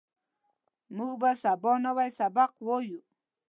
[0.95, 2.99] موږ به سبا نوی سبق وایو